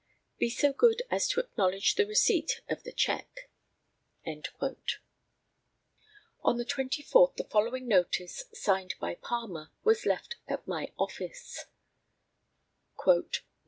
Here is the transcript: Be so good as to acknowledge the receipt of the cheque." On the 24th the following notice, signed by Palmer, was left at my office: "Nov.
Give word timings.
Be 0.39 0.49
so 0.49 0.73
good 0.73 1.03
as 1.11 1.27
to 1.27 1.41
acknowledge 1.41 1.93
the 1.93 2.07
receipt 2.07 2.61
of 2.67 2.81
the 2.81 2.91
cheque." 2.91 3.47
On 4.25 4.41
the 6.57 6.65
24th 6.65 7.35
the 7.35 7.43
following 7.43 7.87
notice, 7.87 8.45
signed 8.51 8.95
by 8.99 9.13
Palmer, 9.13 9.69
was 9.83 10.07
left 10.07 10.37
at 10.47 10.65
my 10.67 10.91
office: 10.97 11.65
"Nov. 13.05 13.25